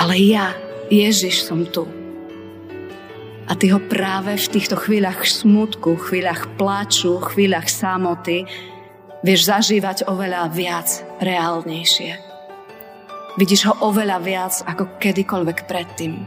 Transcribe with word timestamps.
Ale 0.00 0.16
ja, 0.16 0.56
Ježiš, 0.88 1.44
som 1.44 1.60
tu. 1.68 1.84
A 3.44 3.52
ty 3.52 3.68
ho 3.68 3.76
práve 3.76 4.32
v 4.32 4.48
týchto 4.48 4.72
chvíľach 4.72 5.28
smutku, 5.28 6.00
chvíľach 6.08 6.56
pláču, 6.56 7.20
chvíľach 7.20 7.68
samoty 7.68 8.48
vieš 9.20 9.44
zažívať 9.52 10.08
oveľa 10.08 10.48
viac, 10.56 10.88
reálnejšie. 11.20 12.16
Vidíš 13.36 13.68
ho 13.68 13.74
oveľa 13.84 14.24
viac 14.24 14.54
ako 14.64 14.88
kedykoľvek 15.04 15.68
predtým. 15.68 16.24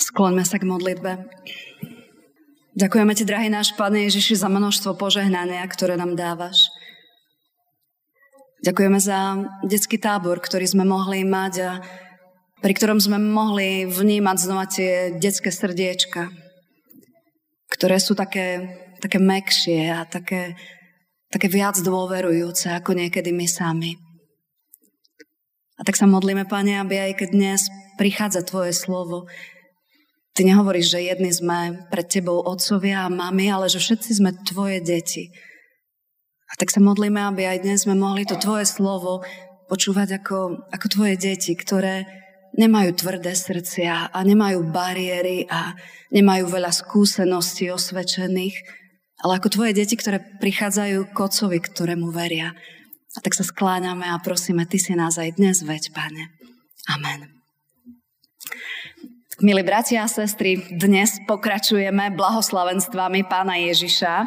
Skloňme 0.00 0.48
sa 0.48 0.56
k 0.56 0.64
modlitbe. 0.64 1.12
Ďakujeme 2.72 3.12
ti, 3.12 3.28
drahý 3.28 3.52
náš 3.52 3.76
Pane 3.76 4.08
Ježiši, 4.08 4.40
za 4.40 4.48
množstvo 4.48 4.96
požehnania, 4.96 5.60
ktoré 5.68 6.00
nám 6.00 6.16
dávaš. 6.16 6.77
Ďakujeme 8.58 8.98
za 8.98 9.38
detský 9.62 10.02
tábor, 10.02 10.42
ktorý 10.42 10.66
sme 10.66 10.82
mohli 10.82 11.22
mať 11.22 11.54
a 11.62 11.70
pri 12.58 12.72
ktorom 12.74 12.98
sme 12.98 13.22
mohli 13.22 13.86
vnímať 13.86 14.36
znova 14.38 14.66
tie 14.66 15.14
detské 15.14 15.54
srdiečka, 15.54 16.26
ktoré 17.70 18.02
sú 18.02 18.18
také, 18.18 18.66
také 18.98 19.22
mekšie 19.22 19.94
a 19.94 20.02
také, 20.10 20.58
také 21.30 21.46
viac 21.46 21.78
dôverujúce 21.78 22.74
ako 22.74 22.98
niekedy 22.98 23.30
my 23.30 23.46
sami. 23.46 23.94
A 25.78 25.86
tak 25.86 25.94
sa 25.94 26.10
modlíme, 26.10 26.42
Pane, 26.50 26.82
aby 26.82 26.98
aj 26.98 27.22
keď 27.22 27.28
dnes 27.30 27.60
prichádza 27.94 28.42
Tvoje 28.42 28.74
slovo, 28.74 29.30
Ty 30.34 30.46
nehovoríš, 30.46 30.94
že 30.94 31.06
jedni 31.06 31.34
sme 31.34 31.86
pred 31.90 32.06
Tebou 32.10 32.42
otcovia 32.42 33.06
a 33.06 33.10
mami, 33.10 33.50
ale 33.50 33.66
že 33.70 33.78
všetci 33.82 34.18
sme 34.18 34.34
Tvoje 34.42 34.82
deti. 34.82 35.30
Tak 36.58 36.74
sa 36.74 36.82
modlíme, 36.82 37.22
aby 37.22 37.46
aj 37.46 37.62
dnes 37.62 37.86
sme 37.86 37.94
mohli 37.94 38.26
to 38.26 38.34
Tvoje 38.34 38.66
slovo 38.66 39.22
počúvať 39.70 40.18
ako, 40.18 40.66
ako 40.74 40.86
Tvoje 40.90 41.14
deti, 41.14 41.54
ktoré 41.54 42.02
nemajú 42.58 42.98
tvrdé 42.98 43.38
srdcia 43.38 44.10
a 44.10 44.18
nemajú 44.26 44.66
bariéry 44.66 45.46
a 45.46 45.78
nemajú 46.10 46.50
veľa 46.50 46.74
skúseností 46.74 47.70
osvedčených, 47.70 48.58
ale 49.22 49.38
ako 49.38 49.54
Tvoje 49.54 49.78
deti, 49.78 49.94
ktoré 49.94 50.18
prichádzajú 50.18 51.14
k 51.14 51.16
Otcovi, 51.22 51.62
ktorému 51.62 52.10
veria. 52.10 52.50
A 53.14 53.18
tak 53.22 53.38
sa 53.38 53.46
skláňame 53.46 54.10
a 54.10 54.18
prosíme, 54.18 54.66
Ty 54.66 54.78
si 54.82 54.98
nás 54.98 55.14
aj 55.14 55.38
dnes 55.38 55.62
veď, 55.62 55.94
Pane. 55.94 56.26
Amen. 56.90 57.38
Milí 59.38 59.62
bratia 59.62 60.02
a 60.02 60.10
sestry, 60.10 60.58
dnes 60.74 61.22
pokračujeme 61.30 62.18
blahoslavenstvami 62.18 63.30
Pána 63.30 63.62
Ježiša. 63.62 64.26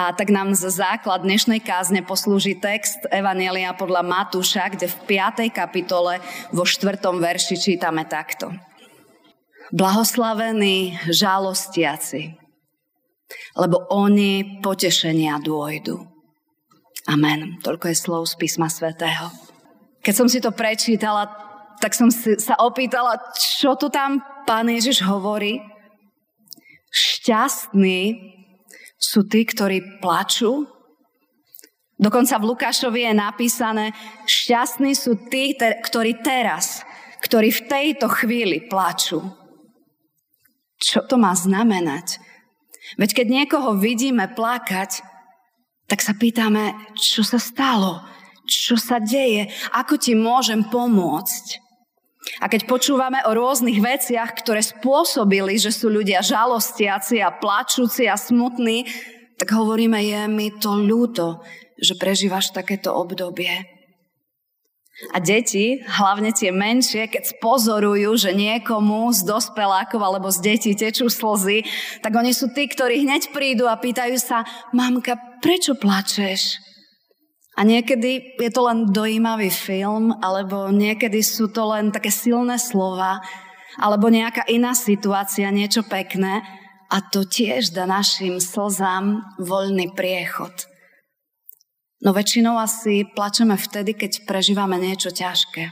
A 0.00 0.16
tak 0.16 0.32
nám 0.32 0.56
za 0.56 0.72
základ 0.72 1.28
dnešnej 1.28 1.60
kázne 1.60 2.00
poslúži 2.00 2.56
text 2.56 3.04
Evanielia 3.12 3.76
podľa 3.76 4.00
Matúša, 4.00 4.72
kde 4.72 4.88
v 4.88 4.96
5. 5.20 5.52
kapitole 5.52 6.24
vo 6.56 6.64
4. 6.64 7.04
verši 7.20 7.60
čítame 7.60 8.08
takto. 8.08 8.48
Blahoslavení 9.68 10.96
žalostiaci, 11.04 12.32
lebo 13.60 13.84
oni 13.92 14.64
potešenia 14.64 15.36
dôjdu. 15.36 16.00
Amen. 17.04 17.60
Toľko 17.60 17.92
je 17.92 17.96
slov 18.00 18.24
z 18.24 18.40
písma 18.40 18.72
svätého. 18.72 19.28
Keď 20.00 20.14
som 20.16 20.32
si 20.32 20.40
to 20.40 20.48
prečítala, 20.48 21.28
tak 21.76 21.92
som 21.92 22.08
sa 22.40 22.56
opýtala, 22.56 23.20
čo 23.36 23.76
tu 23.76 23.92
tam 23.92 24.24
pán 24.48 24.64
Ježiš 24.64 25.04
hovorí. 25.04 25.60
Šťastný 26.88 28.39
sú 29.00 29.24
tí, 29.24 29.48
ktorí 29.48 30.04
plačú. 30.04 30.68
Dokonca 31.96 32.36
v 32.36 32.48
Lukášovi 32.52 33.08
je 33.08 33.14
napísané, 33.16 33.96
šťastní 34.28 34.92
sú 34.92 35.16
tí, 35.32 35.56
ktorí 35.56 36.20
teraz, 36.20 36.84
ktorí 37.24 37.48
v 37.48 37.64
tejto 37.64 38.06
chvíli 38.12 38.68
plačú. 38.68 39.24
Čo 40.80 41.04
to 41.04 41.16
má 41.16 41.32
znamenať? 41.36 42.20
Veď 42.96 43.24
keď 43.24 43.26
niekoho 43.28 43.76
vidíme 43.76 44.28
plakať, 44.32 45.04
tak 45.84 46.00
sa 46.00 46.16
pýtame, 46.16 46.72
čo 46.96 47.20
sa 47.20 47.36
stalo, 47.36 48.00
čo 48.48 48.80
sa 48.80 48.96
deje, 48.96 49.52
ako 49.76 50.00
ti 50.00 50.16
môžem 50.16 50.64
pomôcť. 50.64 51.69
A 52.40 52.52
keď 52.52 52.68
počúvame 52.68 53.24
o 53.24 53.32
rôznych 53.32 53.80
veciach, 53.80 54.36
ktoré 54.44 54.60
spôsobili, 54.60 55.56
že 55.56 55.72
sú 55.72 55.88
ľudia 55.88 56.20
žalostiaci 56.20 57.24
a 57.24 57.32
plačúci 57.32 58.04
a 58.04 58.20
smutní, 58.20 58.84
tak 59.40 59.56
hovoríme, 59.56 59.96
je 60.04 60.20
mi 60.28 60.52
to 60.52 60.76
ľúto, 60.76 61.40
že 61.80 61.96
prežívaš 61.96 62.52
takéto 62.52 62.92
obdobie. 62.92 63.80
A 65.16 65.16
deti, 65.16 65.80
hlavne 65.80 66.28
tie 66.28 66.52
menšie, 66.52 67.08
keď 67.08 67.40
spozorujú, 67.40 68.20
že 68.20 68.36
niekomu 68.36 69.08
z 69.16 69.24
dospelákov 69.24 69.96
alebo 69.96 70.28
z 70.28 70.44
detí 70.44 70.76
tečú 70.76 71.08
slzy, 71.08 71.64
tak 72.04 72.12
oni 72.12 72.36
sú 72.36 72.52
tí, 72.52 72.68
ktorí 72.68 73.08
hneď 73.08 73.32
prídu 73.32 73.64
a 73.64 73.80
pýtajú 73.80 74.20
sa, 74.20 74.44
mamka, 74.76 75.16
prečo 75.40 75.72
plačeš? 75.72 76.60
A 77.60 77.68
niekedy 77.68 78.40
je 78.40 78.48
to 78.48 78.64
len 78.64 78.88
dojímavý 78.88 79.52
film, 79.52 80.16
alebo 80.24 80.72
niekedy 80.72 81.20
sú 81.20 81.52
to 81.52 81.68
len 81.68 81.92
také 81.92 82.08
silné 82.08 82.56
slova, 82.56 83.20
alebo 83.76 84.08
nejaká 84.08 84.48
iná 84.48 84.72
situácia, 84.72 85.52
niečo 85.52 85.84
pekné. 85.84 86.40
A 86.88 87.04
to 87.04 87.28
tiež 87.28 87.76
dá 87.76 87.84
našim 87.84 88.40
slzám 88.40 89.36
voľný 89.36 89.92
priechod. 89.92 90.50
No 92.00 92.16
väčšinou 92.16 92.56
asi 92.56 93.04
plačeme 93.04 93.60
vtedy, 93.60 93.92
keď 93.92 94.24
prežívame 94.24 94.80
niečo 94.80 95.12
ťažké. 95.12 95.68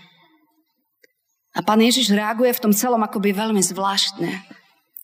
A 1.57 1.65
pán 1.65 1.81
Ježiš 1.81 2.13
reaguje 2.13 2.53
v 2.53 2.63
tom 2.69 2.77
celom 2.77 3.01
akoby 3.01 3.33
veľmi 3.33 3.65
zvláštne. 3.65 4.45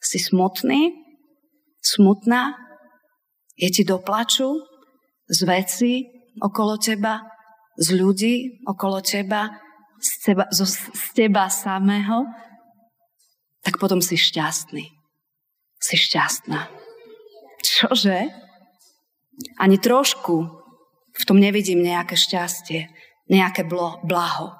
Si 0.04 0.20
smutný? 0.20 0.92
Smutná? 1.80 2.52
Je 3.56 3.72
ti 3.72 3.82
doplaču? 3.88 4.52
Z 5.32 5.48
veci? 5.48 6.14
Okolo 6.42 6.78
teba, 6.78 7.22
z 7.74 7.88
ľudí 7.98 8.34
okolo 8.66 9.02
teba, 9.02 9.50
z 9.98 10.10
teba, 10.30 10.44
zo, 10.50 10.66
z 10.66 11.04
teba 11.14 11.50
samého, 11.50 12.26
tak 13.64 13.80
potom 13.80 13.98
si 13.98 14.14
šťastný. 14.14 14.84
Si 15.80 15.96
šťastná. 15.96 16.68
Čože? 17.64 18.28
Ani 19.58 19.76
trošku 19.80 20.34
v 21.14 21.24
tom 21.26 21.40
nevidím 21.40 21.82
nejaké 21.82 22.14
šťastie, 22.14 22.92
nejaké 23.26 23.66
blaho. 24.04 24.54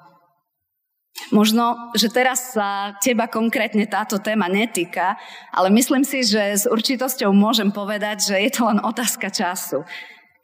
Možno, 1.31 1.95
že 1.95 2.11
teraz 2.11 2.51
sa 2.51 2.99
teba 2.99 3.31
konkrétne 3.31 3.87
táto 3.87 4.19
téma 4.19 4.51
netýka, 4.51 5.15
ale 5.55 5.71
myslím 5.71 6.03
si, 6.03 6.27
že 6.27 6.59
s 6.59 6.65
určitosťou 6.67 7.31
môžem 7.31 7.71
povedať, 7.71 8.35
že 8.35 8.35
je 8.35 8.51
to 8.51 8.67
len 8.67 8.83
otázka 8.83 9.31
času 9.31 9.87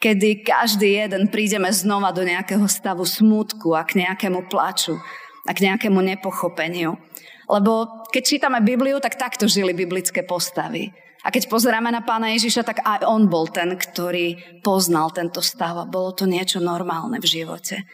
kedy 0.02 0.42
každý 0.42 0.98
jeden 0.98 1.30
prídeme 1.30 1.70
znova 1.70 2.10
do 2.10 2.26
nejakého 2.26 2.66
stavu 2.66 3.06
smútku 3.06 3.78
a 3.78 3.86
k 3.86 4.02
nejakému 4.02 4.50
plaču 4.50 4.98
a 5.46 5.52
k 5.54 5.70
nejakému 5.70 6.02
nepochopeniu. 6.02 6.98
Lebo 7.46 8.04
keď 8.10 8.24
čítame 8.26 8.60
Bibliu, 8.66 8.98
tak 8.98 9.22
takto 9.22 9.46
žili 9.46 9.78
biblické 9.78 10.26
postavy. 10.26 10.90
A 11.22 11.30
keď 11.30 11.54
pozeráme 11.54 11.94
na 11.94 12.02
pána 12.02 12.34
Ježiša, 12.34 12.66
tak 12.66 12.82
aj 12.82 13.06
on 13.06 13.30
bol 13.30 13.46
ten, 13.46 13.78
ktorý 13.78 14.58
poznal 14.66 15.14
tento 15.14 15.38
stav 15.38 15.78
a 15.78 15.86
bolo 15.86 16.18
to 16.18 16.26
niečo 16.26 16.58
normálne 16.58 17.22
v 17.22 17.30
živote. 17.30 17.86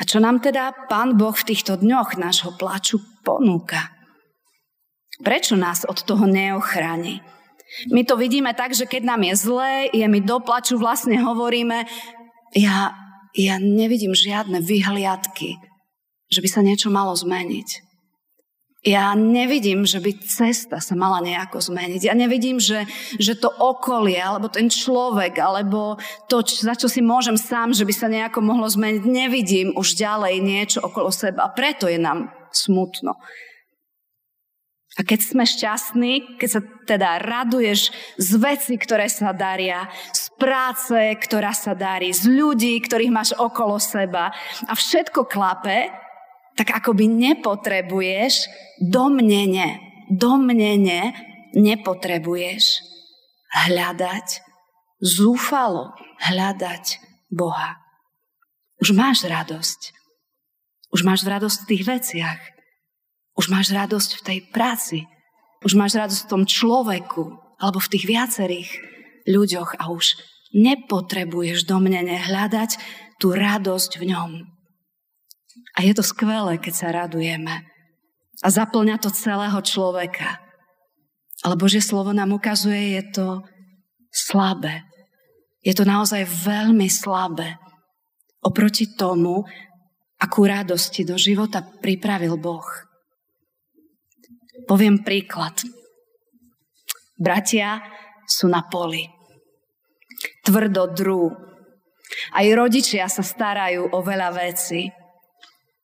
A 0.00 0.08
čo 0.08 0.16
nám 0.16 0.40
teda 0.40 0.88
pán 0.88 1.20
Boh 1.20 1.36
v 1.36 1.52
týchto 1.52 1.76
dňoch 1.76 2.16
nášho 2.16 2.56
plaču 2.56 2.96
ponúka? 3.20 3.92
Prečo 5.20 5.60
nás 5.60 5.84
od 5.84 6.00
toho 6.00 6.24
neochráni? 6.24 7.20
My 7.88 8.04
to 8.04 8.20
vidíme 8.20 8.52
tak, 8.52 8.76
že 8.76 8.84
keď 8.84 9.02
nám 9.04 9.22
je 9.26 9.34
zlé, 9.36 9.72
je 9.92 10.06
mi 10.08 10.20
doplaču, 10.20 10.76
vlastne 10.76 11.16
hovoríme, 11.18 11.88
ja, 12.52 12.92
ja 13.32 13.56
nevidím 13.56 14.12
žiadne 14.12 14.60
vyhliadky, 14.60 15.56
že 16.28 16.40
by 16.44 16.48
sa 16.48 16.60
niečo 16.60 16.92
malo 16.92 17.16
zmeniť. 17.16 17.92
Ja 18.82 19.14
nevidím, 19.14 19.86
že 19.86 20.02
by 20.02 20.26
cesta 20.26 20.82
sa 20.82 20.98
mala 20.98 21.22
nejako 21.22 21.62
zmeniť. 21.62 22.02
Ja 22.02 22.18
nevidím, 22.18 22.58
že, 22.58 22.82
že 23.14 23.38
to 23.38 23.46
okolie, 23.46 24.18
alebo 24.18 24.50
ten 24.50 24.66
človek, 24.66 25.38
alebo 25.38 26.02
to, 26.26 26.42
za 26.42 26.74
čo 26.74 26.90
si 26.90 26.98
môžem 26.98 27.38
sám, 27.38 27.70
že 27.78 27.86
by 27.86 27.94
sa 27.94 28.10
nejako 28.10 28.42
mohlo 28.42 28.66
zmeniť. 28.66 29.06
Nevidím 29.06 29.68
už 29.78 29.94
ďalej 29.94 30.34
niečo 30.42 30.78
okolo 30.82 31.14
seba. 31.14 31.46
Preto 31.54 31.86
je 31.86 31.94
nám 31.94 32.34
smutno. 32.50 33.14
A 34.92 35.08
keď 35.08 35.20
sme 35.24 35.44
šťastní, 35.48 36.36
keď 36.36 36.48
sa 36.52 36.60
teda 36.84 37.16
raduješ 37.24 37.96
z 38.20 38.30
veci, 38.36 38.76
ktoré 38.76 39.08
sa 39.08 39.32
daria, 39.32 39.88
z 40.12 40.28
práce, 40.36 41.16
ktorá 41.16 41.56
sa 41.56 41.72
darí, 41.72 42.12
z 42.12 42.28
ľudí, 42.28 42.76
ktorých 42.84 43.12
máš 43.12 43.30
okolo 43.32 43.80
seba 43.80 44.28
a 44.68 44.72
všetko 44.76 45.24
klape, 45.24 45.88
tak 46.52 46.76
akoby 46.76 47.08
nepotrebuješ 47.08 48.52
domnenie, 48.84 49.80
domnenie 50.12 51.16
nepotrebuješ 51.56 52.84
hľadať, 53.48 54.44
zúfalo 55.00 55.96
hľadať 56.20 56.84
Boha. 57.32 57.80
Už 58.76 58.92
máš 58.92 59.24
radosť. 59.24 59.96
Už 60.92 61.00
máš 61.00 61.24
radosť 61.24 61.64
v 61.64 61.68
tých 61.72 61.82
veciach. 61.88 62.40
Už 63.38 63.48
máš 63.48 63.72
radosť 63.72 64.10
v 64.20 64.24
tej 64.24 64.38
práci. 64.52 64.98
Už 65.64 65.72
máš 65.78 65.96
radosť 65.96 66.26
v 66.26 66.30
tom 66.30 66.42
človeku 66.44 67.24
alebo 67.62 67.78
v 67.78 67.90
tých 67.94 68.04
viacerých 68.04 68.70
ľuďoch 69.30 69.78
a 69.78 69.88
už 69.94 70.18
nepotrebuješ 70.52 71.64
do 71.64 71.80
mne 71.80 72.04
hľadať 72.18 72.76
tú 73.22 73.32
radosť 73.32 74.02
v 74.02 74.04
ňom. 74.12 74.30
A 75.78 75.78
je 75.86 75.92
to 75.96 76.04
skvelé, 76.04 76.60
keď 76.60 76.74
sa 76.74 76.88
radujeme. 76.92 77.64
A 78.42 78.46
zaplňa 78.50 78.98
to 79.00 79.14
celého 79.14 79.56
človeka. 79.62 80.42
Ale 81.46 81.54
Božie 81.56 81.80
slovo 81.80 82.12
nám 82.12 82.34
ukazuje, 82.34 82.98
je 83.00 83.02
to 83.14 83.26
slabé. 84.12 84.84
Je 85.62 85.72
to 85.72 85.86
naozaj 85.86 86.26
veľmi 86.26 86.90
slabé. 86.90 87.56
Oproti 88.42 88.98
tomu, 88.98 89.46
akú 90.18 90.42
radosti 90.46 91.06
do 91.06 91.14
života 91.14 91.62
pripravil 91.62 92.34
Boh. 92.34 92.66
Poviem 94.66 95.02
príklad. 95.02 95.58
Bratia 97.18 97.82
sú 98.26 98.50
na 98.50 98.66
poli. 98.66 99.06
Tvrdo 100.42 100.90
drú. 100.90 101.30
Aj 102.34 102.46
rodičia 102.50 103.06
sa 103.06 103.22
starajú 103.22 103.94
o 103.94 103.98
veľa 104.02 104.30
veci. 104.34 104.90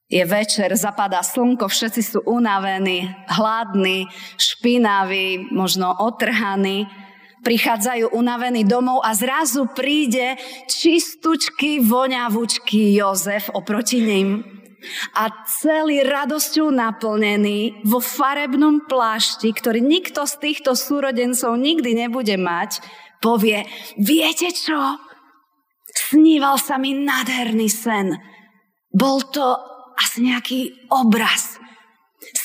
Je 0.09 0.25
večer, 0.25 0.73
zapadá 0.73 1.21
slnko, 1.21 1.69
všetci 1.69 2.01
sú 2.01 2.19
unavení, 2.25 3.13
hladní, 3.29 4.09
špinaví, 4.41 5.53
možno 5.53 5.93
otrhaní. 6.01 6.89
Prichádzajú 7.45 8.17
unavení 8.17 8.65
domov 8.65 9.05
a 9.05 9.15
zrazu 9.15 9.69
príde 9.71 10.41
čistučký, 10.67 11.85
voňavúčký 11.85 12.99
Jozef 12.99 13.53
oproti 13.53 14.01
ním 14.03 14.58
a 15.15 15.47
celý 15.47 16.07
radosťou 16.07 16.71
naplnený 16.71 17.83
vo 17.83 17.99
farebnom 17.99 18.87
plášti, 18.87 19.51
ktorý 19.51 19.83
nikto 19.83 20.25
z 20.25 20.35
týchto 20.39 20.79
súrodencov 20.79 21.59
nikdy 21.59 21.99
nebude 21.99 22.39
mať, 22.39 22.79
povie, 23.19 23.67
viete 23.99 24.55
čo? 24.55 24.79
Sníval 25.91 26.63
sa 26.63 26.79
mi 26.79 26.95
nádherný 26.95 27.67
sen. 27.67 28.15
Bol 28.95 29.27
to 29.35 29.59
asi 29.99 30.23
nejaký 30.23 30.89
obraz. 30.95 31.59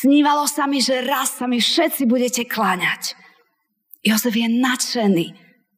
Snívalo 0.02 0.50
sa 0.50 0.66
mi, 0.66 0.82
že 0.82 1.06
raz 1.06 1.38
sa 1.38 1.46
mi 1.46 1.62
všetci 1.62 2.10
budete 2.10 2.44
kláňať. 2.50 3.14
Jozef 4.04 4.36
je 4.36 4.48
nadšený. 4.50 5.28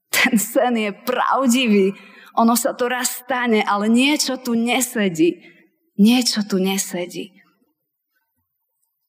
Ten 0.10 0.40
sen 0.40 0.74
je 0.80 0.92
pravdivý. 0.96 1.94
Ono 2.40 2.56
sa 2.58 2.76
to 2.76 2.88
raz 2.88 3.24
stane, 3.24 3.64
ale 3.64 3.92
niečo 3.92 4.40
tu 4.40 4.56
nesedí. 4.56 5.55
Niečo 5.96 6.44
tu 6.44 6.60
nesedí. 6.60 7.32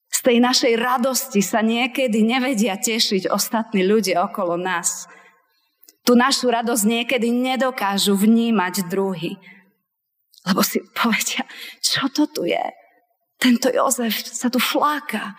Z 0.07 0.19
tej 0.23 0.39
našej 0.39 0.73
radosti 0.79 1.43
sa 1.43 1.59
niekedy 1.61 2.23
nevedia 2.23 2.79
tešiť 2.79 3.29
ostatní 3.29 3.83
ľudia 3.83 4.23
okolo 4.25 4.55
nás. 4.55 5.05
Tu 6.07 6.15
našu 6.15 6.47
radosť 6.47 6.83
niekedy 6.87 7.27
nedokážu 7.29 8.15
vnímať 8.15 8.87
druhy. 8.87 9.35
Lebo 10.47 10.63
si 10.63 10.79
povedia, 10.95 11.43
čo 11.83 12.07
to 12.07 12.31
tu 12.31 12.47
je? 12.47 12.63
Tento 13.35 13.67
Jozef 13.67 14.15
sa 14.23 14.47
tu 14.47 14.57
fláka. 14.57 15.35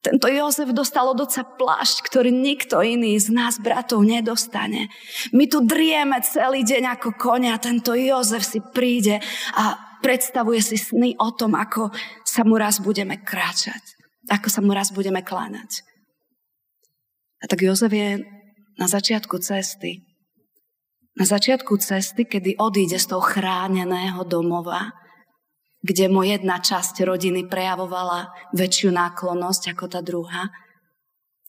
Tento 0.00 0.28
Jozef 0.30 0.70
dostal 0.70 1.10
od 1.10 1.18
oca 1.18 1.42
plášť, 1.44 2.06
ktorý 2.06 2.30
nikto 2.32 2.80
iný 2.80 3.16
z 3.16 3.32
nás, 3.34 3.58
bratov, 3.58 4.04
nedostane. 4.04 4.92
My 5.32 5.48
tu 5.48 5.64
drieme 5.64 6.20
celý 6.20 6.60
deň 6.60 6.96
ako 7.00 7.16
konia, 7.16 7.56
tento 7.56 7.96
Jozef 7.96 8.44
si 8.44 8.60
príde 8.60 9.20
a 9.56 9.83
predstavuje 10.04 10.60
si 10.60 10.76
sny 10.76 11.16
o 11.16 11.32
tom, 11.32 11.56
ako 11.56 11.88
sa 12.28 12.44
mu 12.44 12.60
raz 12.60 12.76
budeme 12.84 13.16
kráčať, 13.24 13.80
ako 14.28 14.52
sa 14.52 14.60
mu 14.60 14.76
raz 14.76 14.92
budeme 14.92 15.24
kláňať. 15.24 15.80
A 17.40 17.48
tak 17.48 17.64
Jozef 17.64 17.88
je 17.88 18.20
na 18.76 18.84
začiatku 18.84 19.40
cesty. 19.40 20.04
Na 21.16 21.24
začiatku 21.24 21.80
cesty, 21.80 22.28
kedy 22.28 22.60
odíde 22.60 23.00
z 23.00 23.16
toho 23.16 23.24
chráneného 23.24 24.20
domova, 24.28 24.92
kde 25.84 26.08
mu 26.12 26.24
jedna 26.24 26.60
časť 26.60 27.04
rodiny 27.04 27.48
prejavovala 27.48 28.32
väčšiu 28.56 28.92
náklonnosť 28.92 29.76
ako 29.76 29.84
tá 29.88 30.00
druhá. 30.04 30.52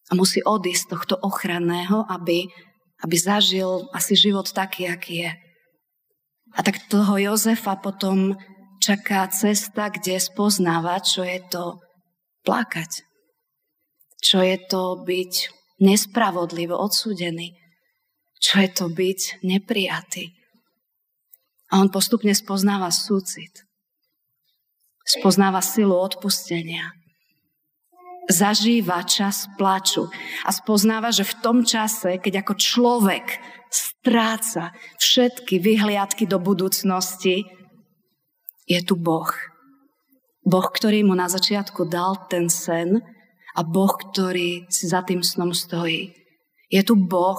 A 0.06 0.12
musí 0.13 0.44
odísť 0.44 0.86
z 0.86 0.92
tohto 0.92 1.16
ochranného, 1.18 2.06
aby, 2.12 2.46
aby 3.01 3.16
zažil 3.18 3.90
asi 3.90 4.13
život 4.13 4.46
taký, 4.54 4.86
aký 4.86 5.25
je. 5.25 5.31
A 6.56 6.60
tak 6.63 6.88
toho 6.88 7.19
Jozefa 7.19 7.75
potom 7.80 8.40
čaká 8.80 9.28
cesta, 9.28 9.92
kde 9.92 10.19
spoznáva, 10.19 11.04
čo 11.04 11.24
je 11.28 11.40
to 11.52 11.84
plakať. 12.48 13.04
Čo 14.24 14.40
je 14.42 14.57
to 14.66 15.04
byť 15.04 15.34
nespravodlivo 15.84 16.80
odsúdený. 16.80 17.54
Čo 18.40 18.63
je 18.63 18.69
to 18.72 18.86
byť 18.88 19.44
neprijatý. 19.44 20.31
A 21.75 21.84
on 21.84 21.92
postupne 21.92 22.31
spoznáva 22.31 22.88
súcit 22.94 23.66
spoznáva 25.06 25.62
silu 25.62 25.94
odpustenia. 25.94 26.90
Zažíva 28.25 29.06
čas 29.06 29.45
plaču 29.54 30.10
a 30.42 30.50
spoznáva, 30.50 31.13
že 31.13 31.22
v 31.22 31.38
tom 31.45 31.57
čase, 31.62 32.18
keď 32.18 32.42
ako 32.42 32.54
človek 32.57 33.38
stráca 33.69 34.74
všetky 34.98 35.62
vyhliadky 35.62 36.25
do 36.25 36.42
budúcnosti, 36.42 37.45
je 38.66 38.80
tu 38.81 38.98
Boh. 38.98 39.30
Boh, 40.42 40.68
ktorý 40.69 41.06
mu 41.06 41.13
na 41.13 41.30
začiatku 41.30 41.86
dal 41.86 42.18
ten 42.25 42.50
sen 42.50 43.01
a 43.54 43.62
Boh, 43.62 43.94
ktorý 43.94 44.69
si 44.74 44.86
za 44.89 45.06
tým 45.06 45.22
snom 45.22 45.54
stojí. 45.54 46.13
Je 46.74 46.81
tu 46.81 46.98
Boh, 46.98 47.38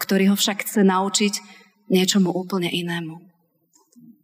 ktorý 0.00 0.32
ho 0.32 0.36
však 0.36 0.64
chce 0.64 0.88
naučiť 0.88 1.34
niečomu 1.92 2.32
úplne 2.32 2.72
inému. 2.72 3.16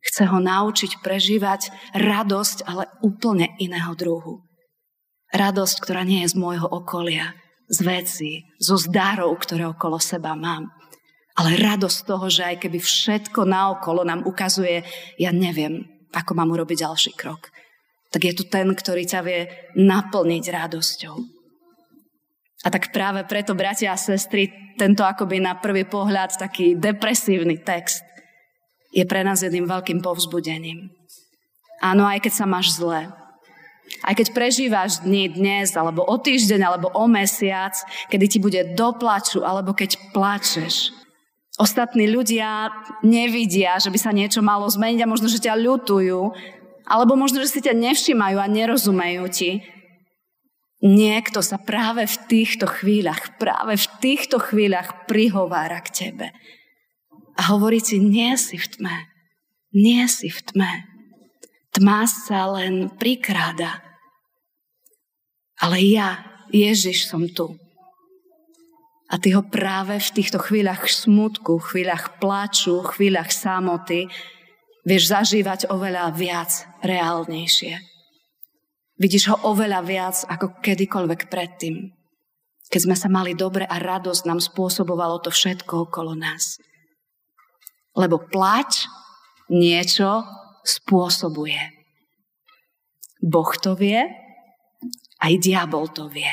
Chce 0.01 0.33
ho 0.33 0.41
naučiť 0.41 1.05
prežívať 1.05 1.69
radosť, 1.93 2.65
ale 2.65 2.89
úplne 3.05 3.53
iného 3.61 3.93
druhu. 3.93 4.50
Radosť, 5.31 5.77
ktorá 5.79 6.03
nie 6.03 6.27
je 6.27 6.35
z 6.35 6.37
môjho 6.37 6.67
okolia, 6.67 7.35
z 7.71 7.79
veci, 7.87 8.31
zo 8.59 8.75
zdarov, 8.75 9.39
ktoré 9.39 9.71
okolo 9.71 10.03
seba 10.03 10.35
mám. 10.35 10.67
Ale 11.39 11.55
radosť 11.55 11.99
toho, 12.05 12.27
že 12.27 12.43
aj 12.43 12.57
keby 12.67 12.83
všetko 12.83 13.47
naokolo 13.47 14.03
nám 14.03 14.27
ukazuje, 14.27 14.83
ja 15.17 15.31
neviem, 15.31 15.87
ako 16.11 16.35
mám 16.35 16.51
urobiť 16.51 16.83
ďalší 16.83 17.13
krok, 17.15 17.55
tak 18.11 18.27
je 18.27 18.35
tu 18.35 18.45
ten, 18.51 18.67
ktorý 18.67 19.07
ťa 19.07 19.21
vie 19.23 19.47
naplniť 19.79 20.45
radosťou. 20.51 21.15
A 22.61 22.69
tak 22.69 22.93
práve 22.93 23.25
preto, 23.25 23.57
bratia 23.57 23.95
a 23.95 23.97
sestry, 23.97 24.53
tento 24.77 25.07
akoby 25.07 25.41
na 25.41 25.57
prvý 25.57 25.87
pohľad 25.89 26.37
taký 26.37 26.77
depresívny 26.77 27.63
text 27.63 28.05
je 28.93 29.07
pre 29.07 29.23
nás 29.23 29.41
jedným 29.41 29.65
veľkým 29.65 30.03
povzbudením. 30.03 30.91
Áno, 31.81 32.05
aj 32.05 32.21
keď 32.21 32.33
sa 32.35 32.45
máš 32.45 32.77
zle, 32.77 33.09
aj 34.07 34.15
keď 34.17 34.27
prežívaš 34.33 35.03
dni 35.03 35.33
dnes, 35.35 35.75
alebo 35.75 36.07
o 36.07 36.17
týždeň, 36.17 36.61
alebo 36.63 36.89
o 36.95 37.05
mesiac, 37.11 37.75
kedy 38.09 38.27
ti 38.27 38.39
bude 38.39 38.61
doplaču, 38.73 39.43
alebo 39.43 39.75
keď 39.77 39.99
plačeš. 40.15 40.95
Ostatní 41.61 42.09
ľudia 42.09 42.73
nevidia, 43.05 43.77
že 43.77 43.93
by 43.93 43.99
sa 44.01 44.17
niečo 44.17 44.41
malo 44.41 44.65
zmeniť 44.65 45.05
a 45.05 45.11
možno, 45.11 45.29
že 45.29 45.45
ťa 45.45 45.61
ľutujú, 45.61 46.21
alebo 46.89 47.13
možno, 47.15 47.45
že 47.45 47.53
si 47.53 47.61
ťa 47.61 47.77
nevšimajú 47.77 48.37
a 48.41 48.49
nerozumejú 48.49 49.25
ti. 49.29 49.61
Niekto 50.81 51.45
sa 51.45 51.61
práve 51.61 52.09
v 52.09 52.17
týchto 52.25 52.65
chvíľach, 52.65 53.37
práve 53.37 53.77
v 53.77 53.87
týchto 54.01 54.41
chvíľach 54.41 55.05
prihovára 55.05 55.85
k 55.85 56.09
tebe 56.09 56.27
a 57.37 57.43
hovorí 57.53 57.85
si, 57.85 58.01
nie 58.01 58.33
si 58.41 58.57
v 58.57 58.67
tme, 58.69 58.97
nie 59.77 60.05
si 60.09 60.33
v 60.33 60.41
tme. 60.41 60.90
Tma 61.71 62.03
sa 62.07 62.51
len 62.59 62.91
prikráda. 62.91 63.79
Ale 65.61 65.79
ja, 65.85 66.25
Ježiš, 66.51 67.07
som 67.07 67.31
tu. 67.31 67.55
A 69.11 69.19
ty 69.19 69.35
ho 69.35 69.43
práve 69.43 69.99
v 69.99 70.15
týchto 70.15 70.39
chvíľach 70.39 70.87
smutku, 70.87 71.59
chvíľach 71.59 72.23
plaču, 72.23 72.83
chvíľach 72.95 73.31
samoty 73.35 74.07
vieš 74.87 75.11
zažívať 75.11 75.67
oveľa 75.71 76.15
viac, 76.15 76.51
reálnejšie. 76.81 77.75
Vidíš 79.01 79.33
ho 79.33 79.37
oveľa 79.51 79.81
viac 79.83 80.17
ako 80.29 80.63
kedykoľvek 80.63 81.27
predtým. 81.27 81.91
Keď 82.71 82.81
sme 82.87 82.95
sa 82.95 83.11
mali 83.11 83.35
dobre 83.35 83.67
a 83.67 83.77
radosť 83.83 84.23
nám 84.31 84.39
spôsobovalo 84.39 85.19
to 85.23 85.35
všetko 85.35 85.91
okolo 85.91 86.15
nás. 86.15 86.63
Lebo 87.99 88.23
plač 88.23 88.87
niečo 89.51 90.23
spôsobuje. 90.65 91.61
Boh 93.21 93.53
to 93.61 93.77
vie, 93.77 94.01
aj 95.21 95.33
diabol 95.41 95.93
to 95.93 96.09
vie. 96.09 96.29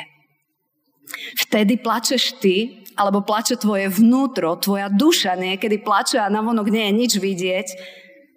Vtedy 1.35 1.79
plačeš 1.79 2.39
ty, 2.39 2.83
alebo 2.97 3.21
plače 3.23 3.59
tvoje 3.59 3.87
vnútro, 3.91 4.57
tvoja 4.57 4.89
duša 4.89 5.37
niekedy 5.37 5.79
plače 5.83 6.17
a 6.17 6.31
navonok 6.31 6.67
nie 6.71 6.83
je 6.89 6.93
nič 6.93 7.11
vidieť, 7.21 7.67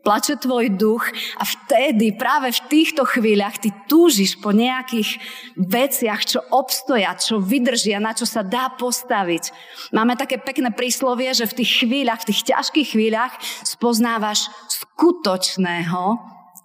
plače 0.00 0.40
tvoj 0.40 0.72
duch 0.80 1.04
a 1.36 1.44
vtedy, 1.44 2.16
práve 2.16 2.52
v 2.52 2.60
týchto 2.68 3.04
chvíľach, 3.04 3.60
ty 3.60 3.72
túžiš 3.86 4.40
po 4.40 4.52
nejakých 4.52 5.20
veciach, 5.56 6.20
čo 6.24 6.40
obstoja, 6.52 7.12
čo 7.16 7.40
vydržia, 7.40 8.00
na 8.00 8.16
čo 8.16 8.24
sa 8.24 8.40
dá 8.40 8.72
postaviť. 8.74 9.52
Máme 9.92 10.16
také 10.16 10.40
pekné 10.40 10.72
príslovie, 10.72 11.32
že 11.36 11.48
v 11.48 11.62
tých 11.62 11.84
chvíľach, 11.84 12.24
v 12.24 12.28
tých 12.32 12.40
ťažkých 12.52 12.88
chvíľach 12.96 13.32
spoznávaš 13.64 14.48
skutočného 14.68 16.16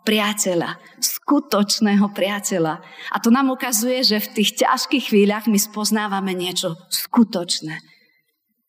priateľa, 0.05 0.77
skutočného 1.01 2.05
priateľa. 2.13 2.73
A 3.11 3.17
to 3.17 3.33
nám 3.33 3.49
ukazuje, 3.51 4.05
že 4.05 4.21
v 4.21 4.31
tých 4.41 4.63
ťažkých 4.63 5.11
chvíľach 5.11 5.49
my 5.49 5.57
spoznávame 5.57 6.31
niečo 6.37 6.77
skutočné. 6.93 7.81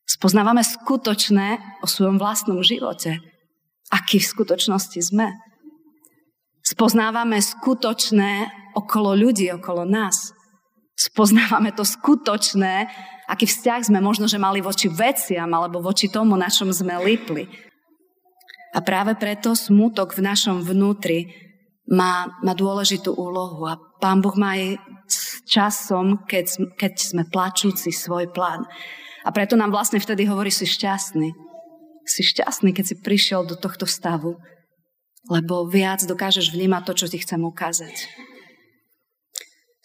Spoznávame 0.07 0.65
skutočné 0.65 1.61
o 1.83 1.87
svojom 1.91 2.17
vlastnom 2.17 2.63
živote 2.65 3.36
aký 3.91 4.19
v 4.19 4.31
skutočnosti 4.31 5.01
sme. 5.03 5.31
Spoznávame 6.67 7.39
skutočné 7.39 8.51
okolo 8.75 9.15
ľudí, 9.15 9.47
okolo 9.55 9.87
nás. 9.87 10.35
Spoznávame 10.99 11.71
to 11.71 11.87
skutočné, 11.87 12.91
aký 13.31 13.47
vzťah 13.47 13.93
sme 13.93 14.01
možno, 14.03 14.27
že 14.27 14.41
mali 14.41 14.59
voči 14.59 14.91
veciam 14.91 15.47
alebo 15.55 15.79
voči 15.79 16.11
tomu, 16.11 16.35
na 16.35 16.51
čom 16.51 16.73
sme 16.75 16.99
lipli. 16.99 17.47
A 18.75 18.83
práve 18.83 19.15
preto 19.15 19.55
smutok 19.55 20.19
v 20.19 20.27
našom 20.27 20.67
vnútri 20.67 21.31
má, 21.87 22.27
má 22.43 22.53
dôležitú 22.53 23.15
úlohu 23.15 23.63
a 23.71 23.79
Pán 24.03 24.21
Boh 24.21 24.35
má 24.35 24.59
aj 24.59 24.77
s 25.07 25.41
časom, 25.47 26.27
keď, 26.27 26.75
keď 26.75 26.93
sme 26.99 27.23
plačúci 27.31 27.95
svoj 27.95 28.29
plán. 28.35 28.67
A 29.23 29.31
preto 29.31 29.55
nám 29.55 29.71
vlastne 29.71 30.03
vtedy 30.03 30.27
hovorí 30.27 30.51
si 30.51 30.67
šťastný 30.67 31.46
si 32.07 32.23
šťastný, 32.23 32.71
keď 32.71 32.85
si 32.87 32.97
prišiel 33.03 33.43
do 33.43 33.59
tohto 33.59 33.85
stavu, 33.85 34.39
lebo 35.27 35.67
viac 35.67 36.07
dokážeš 36.07 36.55
vnímať 36.55 36.83
to, 36.87 36.93
čo 36.95 37.07
ti 37.11 37.19
chcem 37.19 37.43
ukázať. 37.43 38.07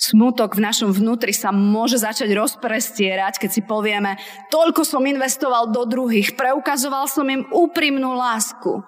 Smutok 0.01 0.57
v 0.57 0.65
našom 0.65 0.89
vnútri 0.89 1.29
sa 1.29 1.53
môže 1.53 2.01
začať 2.01 2.33
rozprestierať, 2.33 3.37
keď 3.37 3.49
si 3.53 3.61
povieme, 3.61 4.17
toľko 4.49 4.81
som 4.81 5.05
investoval 5.05 5.69
do 5.69 5.85
druhých, 5.85 6.33
preukazoval 6.33 7.05
som 7.05 7.25
im 7.29 7.45
úprimnú 7.53 8.17
lásku. 8.17 8.81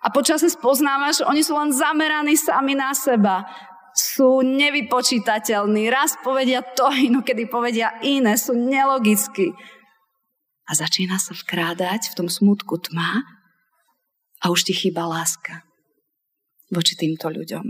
A 0.00 0.08
počasie 0.12 0.48
spoznávaš, 0.52 1.24
oni 1.24 1.44
sú 1.44 1.56
len 1.56 1.72
zameraní 1.72 2.36
sami 2.36 2.72
na 2.72 2.92
seba. 2.96 3.44
Sú 3.92 4.40
nevypočítateľní. 4.40 5.92
Raz 5.92 6.16
povedia 6.24 6.64
to, 6.64 6.88
inokedy 6.88 7.44
povedia 7.44 8.00
iné. 8.00 8.40
Sú 8.40 8.56
nelogickí 8.56 9.52
a 10.70 10.72
začína 10.78 11.18
sa 11.18 11.34
vkrádať 11.34 12.14
v 12.14 12.16
tom 12.22 12.28
smutku 12.30 12.78
tma 12.78 13.26
a 14.38 14.44
už 14.54 14.70
ti 14.70 14.72
chýba 14.72 15.10
láska 15.10 15.66
voči 16.70 16.94
týmto 16.94 17.26
ľuďom. 17.26 17.66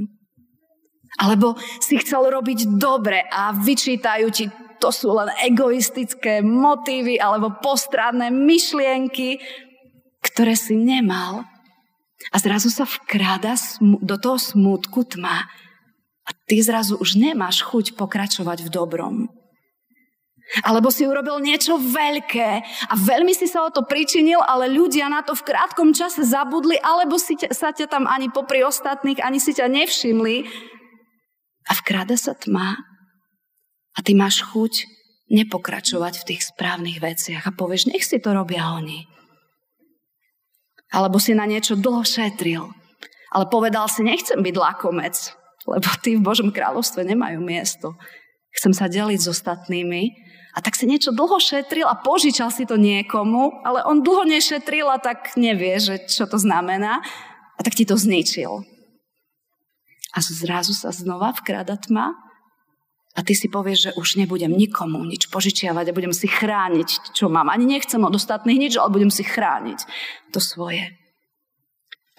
Alebo 1.18 1.56
si 1.80 1.96
chcel 1.98 2.28
robiť 2.28 2.76
dobre 2.76 3.24
a 3.24 3.56
vyčítajú 3.56 4.26
ti, 4.30 4.52
to 4.78 4.92
sú 4.92 5.16
len 5.16 5.32
egoistické 5.40 6.44
motívy 6.44 7.16
alebo 7.16 7.56
postradné 7.58 8.28
myšlienky, 8.30 9.40
ktoré 10.20 10.54
si 10.54 10.76
nemal. 10.76 11.48
A 12.30 12.36
zrazu 12.36 12.68
sa 12.68 12.84
vkráda 12.84 13.56
do 13.80 14.16
toho 14.20 14.36
smutku 14.36 15.08
tma 15.08 15.48
a 16.28 16.30
ty 16.46 16.60
zrazu 16.60 17.00
už 17.00 17.16
nemáš 17.16 17.64
chuť 17.64 17.96
pokračovať 17.96 18.68
v 18.68 18.70
dobrom. 18.70 19.39
Alebo 20.66 20.90
si 20.90 21.06
urobil 21.06 21.38
niečo 21.38 21.78
veľké 21.78 22.50
a 22.90 22.94
veľmi 22.98 23.30
si 23.30 23.46
sa 23.46 23.62
o 23.62 23.70
to 23.70 23.86
pričinil, 23.86 24.42
ale 24.42 24.66
ľudia 24.66 25.06
na 25.06 25.22
to 25.22 25.38
v 25.38 25.46
krátkom 25.46 25.94
čase 25.94 26.26
zabudli, 26.26 26.74
alebo 26.82 27.22
si 27.22 27.38
ťa, 27.38 27.54
sa 27.54 27.70
ťa 27.70 27.86
tam 27.86 28.10
ani 28.10 28.34
popri 28.34 28.66
ostatných, 28.66 29.22
ani 29.22 29.38
si 29.38 29.54
ťa 29.54 29.70
nevšimli. 29.70 30.50
A 31.70 31.72
vkráda 31.78 32.18
sa 32.18 32.34
tma 32.34 32.82
a 33.94 33.98
ty 34.02 34.18
máš 34.18 34.42
chuť 34.42 34.90
nepokračovať 35.30 36.14
v 36.18 36.26
tých 36.34 36.42
správnych 36.50 36.98
veciach 36.98 37.46
a 37.46 37.54
povieš, 37.54 37.86
nech 37.86 38.02
si 38.02 38.18
to 38.18 38.34
robia 38.34 38.74
oni. 38.74 39.06
Alebo 40.90 41.22
si 41.22 41.30
na 41.38 41.46
niečo 41.46 41.78
dlho 41.78 42.02
šetril, 42.02 42.66
ale 43.30 43.46
povedal 43.46 43.86
si, 43.86 44.02
nechcem 44.02 44.42
byť 44.42 44.56
lakomec, 44.58 45.14
lebo 45.70 45.86
tí 46.02 46.18
v 46.18 46.26
Božom 46.26 46.50
kráľovstve 46.50 47.06
nemajú 47.06 47.38
miesto. 47.38 47.94
Chcem 48.50 48.74
sa 48.74 48.90
deliť 48.90 49.22
s 49.22 49.30
ostatnými 49.30 50.29
a 50.50 50.58
tak 50.58 50.74
si 50.74 50.86
niečo 50.86 51.14
dlho 51.14 51.38
šetril 51.38 51.86
a 51.86 51.98
požičal 51.98 52.50
si 52.50 52.66
to 52.66 52.74
niekomu, 52.74 53.62
ale 53.62 53.86
on 53.86 54.02
dlho 54.02 54.26
nešetril 54.26 54.90
a 54.90 54.98
tak 54.98 55.38
nevie, 55.38 55.78
že 55.78 56.02
čo 56.10 56.26
to 56.26 56.42
znamená. 56.42 57.02
A 57.54 57.60
tak 57.62 57.76
ti 57.76 57.86
to 57.86 57.94
zničil. 57.94 58.66
A 60.10 60.18
zrazu 60.18 60.74
sa 60.74 60.90
znova 60.90 61.30
vkráda 61.36 61.78
tma 61.78 62.18
a 63.14 63.20
ty 63.22 63.34
si 63.34 63.46
povieš, 63.46 63.78
že 63.78 63.90
už 63.94 64.18
nebudem 64.18 64.50
nikomu 64.50 65.02
nič 65.06 65.30
požičiavať 65.30 65.90
a 65.90 65.96
budem 65.96 66.14
si 66.14 66.26
chrániť, 66.26 67.14
čo 67.14 67.30
mám. 67.30 67.46
Ani 67.50 67.66
nechcem 67.66 68.02
od 68.02 68.14
ostatných 68.14 68.58
nič, 68.58 68.72
ale 68.78 68.90
budem 68.90 69.10
si 69.10 69.22
chrániť 69.22 69.78
to 70.34 70.42
svoje. 70.42 70.98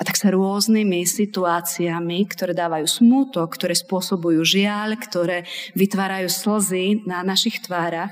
A 0.01 0.05
tak 0.05 0.17
sa 0.17 0.33
rôznymi 0.33 1.05
situáciami, 1.05 2.25
ktoré 2.25 2.57
dávajú 2.57 2.89
smútok, 2.89 3.53
ktoré 3.53 3.77
spôsobujú 3.77 4.41
žiaľ, 4.41 4.97
ktoré 4.97 5.45
vytvárajú 5.77 6.25
slzy 6.25 7.05
na 7.05 7.21
našich 7.21 7.61
tvárach, 7.61 8.09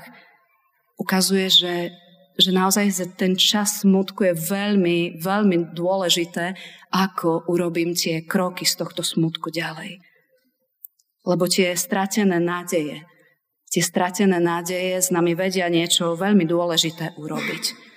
ukazuje, 0.94 1.50
že, 1.50 1.90
že 2.38 2.54
naozaj 2.54 3.18
ten 3.18 3.34
čas 3.34 3.82
smutku 3.82 4.22
je 4.22 4.38
veľmi, 4.38 5.18
veľmi 5.18 5.74
dôležité, 5.74 6.54
ako 6.94 7.50
urobím 7.50 7.98
tie 7.98 8.22
kroky 8.22 8.62
z 8.62 8.86
tohto 8.86 9.02
smutku 9.02 9.50
ďalej. 9.50 9.98
Lebo 11.26 11.50
tie 11.50 11.74
stratené 11.74 12.38
nádeje, 12.38 13.02
tie 13.66 13.82
stratené 13.82 14.38
nádeje 14.38 15.02
s 15.02 15.10
nami 15.10 15.34
vedia 15.34 15.66
niečo 15.66 16.14
veľmi 16.14 16.46
dôležité 16.46 17.18
urobiť. 17.18 17.89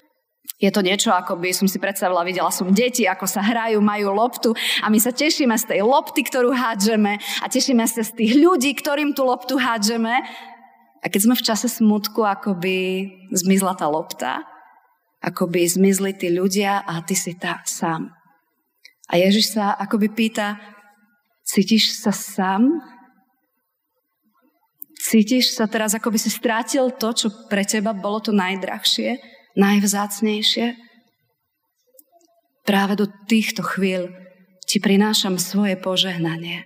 Je 0.61 0.69
to 0.69 0.85
niečo, 0.85 1.09
ako 1.09 1.41
by 1.41 1.49
som 1.49 1.65
si 1.65 1.81
predstavila, 1.81 2.23
videla 2.23 2.53
som 2.53 2.69
deti, 2.69 3.09
ako 3.09 3.25
sa 3.25 3.41
hrajú, 3.41 3.81
majú 3.81 4.13
loptu 4.13 4.49
a 4.79 4.87
my 4.87 5.01
sa 5.01 5.09
tešíme 5.09 5.57
z 5.57 5.75
tej 5.75 5.81
lopty, 5.81 6.21
ktorú 6.23 6.53
hádžeme 6.53 7.17
a 7.41 7.45
tešíme 7.49 7.83
sa 7.89 8.05
z 8.05 8.13
tých 8.13 8.33
ľudí, 8.37 8.71
ktorým 8.77 9.17
tú 9.17 9.25
loptu 9.25 9.57
hádžeme. 9.57 10.23
A 11.03 11.05
keď 11.11 11.19
sme 11.19 11.35
v 11.35 11.45
čase 11.45 11.67
smutku, 11.67 12.23
ako 12.23 12.55
by 12.55 12.77
zmizla 13.33 13.75
tá 13.75 13.91
lopta, 13.91 14.45
ako 15.19 15.51
by 15.51 15.67
zmizli 15.67 16.15
tí 16.15 16.31
ľudia 16.31 16.85
a 16.85 17.03
ty 17.03 17.17
si 17.17 17.35
tá 17.35 17.59
sám. 17.67 18.13
A 19.11 19.19
Ježiš 19.19 19.59
sa 19.59 19.75
akoby 19.75 20.11
pýta, 20.11 20.59
cítiš 21.43 21.99
sa 21.99 22.15
sám? 22.15 22.79
Cítiš 25.03 25.59
sa 25.59 25.67
teraz, 25.67 25.91
ako 25.91 26.15
by 26.15 26.19
si 26.19 26.31
strátil 26.31 26.87
to, 26.95 27.11
čo 27.11 27.27
pre 27.51 27.67
teba 27.67 27.91
bolo 27.91 28.23
to 28.23 28.31
najdrahšie? 28.31 29.32
Najvzácnejšie? 29.55 30.77
Práve 32.63 32.93
do 32.95 33.11
týchto 33.27 33.59
chvíľ 33.59 34.07
ti 34.63 34.79
prinášam 34.79 35.35
svoje 35.35 35.75
požehnanie. 35.75 36.63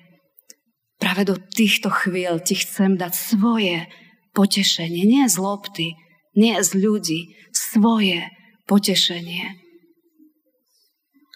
Práve 1.02 1.26
do 1.26 1.36
týchto 1.38 1.90
chvíľ 1.90 2.40
ti 2.42 2.58
chcem 2.58 2.98
dať 2.98 3.14
svoje 3.14 3.90
potešenie, 4.38 5.06
nie 5.06 5.26
z 5.26 5.36
lopty, 5.42 5.98
nie 6.38 6.54
z 6.62 6.70
ľudí, 6.78 7.34
svoje 7.50 8.30
potešenie. 8.70 9.58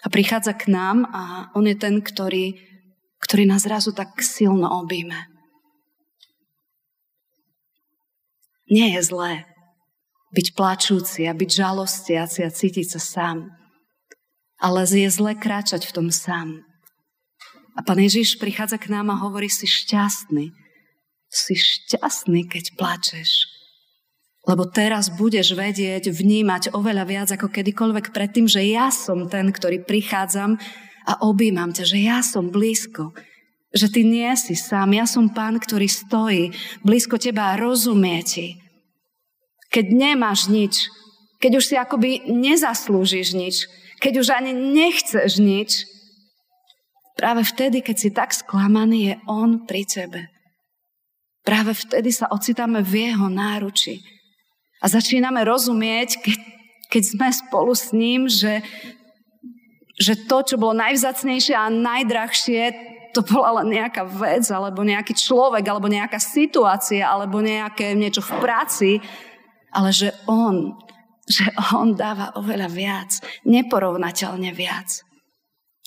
A 0.01 0.08
prichádza 0.10 0.53
k 0.53 0.70
nám 0.70 1.05
a 1.10 1.53
on 1.58 1.65
je 1.65 1.77
ten, 1.77 2.01
ktorý, 2.01 2.58
ktorý 3.22 3.43
nás 3.50 3.65
zrazu 3.65 3.93
tak 3.93 4.22
silno 4.22 4.70
objíme. 4.70 5.29
Nie 8.70 8.98
je 8.98 9.01
zlé 9.03 9.50
byť 10.32 10.48
plačúci 10.56 11.28
a 11.28 11.36
byť 11.36 11.50
žalostiaci 11.52 12.40
a 12.48 12.50
cítiť 12.50 12.88
sa 12.98 13.02
sám. 13.02 13.38
Ale 14.62 14.88
je 14.88 15.10
zle 15.12 15.36
kráčať 15.36 15.90
v 15.90 15.96
tom 15.96 16.08
sám. 16.14 16.64
A 17.76 17.80
pán 17.84 18.00
Ježiš 18.00 18.40
prichádza 18.40 18.80
k 18.80 18.92
nám 18.92 19.12
a 19.12 19.20
hovorí 19.20 19.48
si 19.52 19.68
šťastný. 19.68 20.52
Si 21.32 21.56
šťastný, 21.56 22.48
keď 22.48 22.76
plačeš. 22.76 23.48
Lebo 24.44 24.68
teraz 24.68 25.08
budeš 25.14 25.54
vedieť, 25.54 26.12
vnímať 26.12 26.74
oveľa 26.74 27.04
viac 27.06 27.30
ako 27.32 27.48
kedykoľvek 27.48 28.12
predtým, 28.12 28.50
že 28.50 28.66
ja 28.66 28.90
som 28.90 29.30
ten, 29.30 29.54
ktorý 29.54 29.86
prichádzam 29.86 30.58
a 31.08 31.14
objímam 31.24 31.72
ťa, 31.72 31.84
že 31.86 31.98
ja 32.02 32.20
som 32.26 32.50
blízko. 32.50 33.14
Že 33.72 33.88
ty 33.88 34.02
nie 34.04 34.32
si 34.36 34.58
sám, 34.58 34.92
ja 34.92 35.08
som 35.08 35.32
pán, 35.32 35.56
ktorý 35.56 35.88
stojí 35.88 36.52
blízko 36.84 37.16
teba 37.16 37.56
a 37.56 37.60
rozumie 37.60 38.20
ti 38.28 38.62
keď 39.72 39.86
nemáš 39.88 40.51
nič, 40.51 40.92
keď 41.42 41.51
už 41.58 41.66
si 41.66 41.75
akoby 41.80 42.28
nezaslúžiš 42.28 43.34
nič, 43.34 43.56
keď 44.04 44.13
už 44.22 44.28
ani 44.36 44.51
nechceš 44.51 45.40
nič, 45.40 45.88
práve 47.16 47.42
vtedy, 47.48 47.80
keď 47.80 47.96
si 47.98 48.10
tak 48.12 48.36
sklamaný, 48.36 49.13
je 49.13 49.16
On 49.25 49.63
pri 49.63 49.88
tebe. 49.88 50.28
Práve 51.42 51.74
vtedy 51.74 52.13
sa 52.13 52.30
ocitáme 52.30 52.86
v 52.86 53.10
Jeho 53.10 53.32
náruči. 53.32 54.04
A 54.82 54.90
začíname 54.90 55.42
rozumieť, 55.42 56.22
keď, 56.22 56.40
keď 56.90 57.04
sme 57.06 57.28
spolu 57.34 57.74
s 57.74 57.90
ním, 57.94 58.30
že, 58.30 58.62
že 59.98 60.13
to, 60.30 60.46
čo 60.46 60.56
bolo 60.62 60.78
najvzácnejšie 60.78 61.54
a 61.58 61.74
najdrahšie, 61.74 62.62
to 63.13 63.22
bola 63.22 63.62
len 63.62 63.78
nejaká 63.78 64.08
vec, 64.08 64.48
alebo 64.50 64.82
nejaký 64.82 65.13
človek, 65.13 65.66
alebo 65.68 65.92
nejaká 65.92 66.18
situácia, 66.18 67.06
alebo 67.06 67.44
nejaké 67.44 67.94
niečo 67.94 68.24
v 68.24 68.32
práci, 68.40 68.92
ale 69.72 69.90
že 69.96 70.12
on, 70.28 70.75
že 71.25 71.48
on 71.75 71.96
dáva 71.96 72.36
oveľa 72.36 72.70
viac, 72.72 73.12
neporovnateľne 73.48 74.51
viac. 74.51 75.04